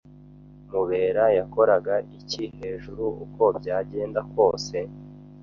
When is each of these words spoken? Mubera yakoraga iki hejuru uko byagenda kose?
Mubera 0.71 1.23
yakoraga 1.37 1.95
iki 2.17 2.43
hejuru 2.59 3.03
uko 3.25 3.43
byagenda 3.59 4.19
kose? 4.33 4.77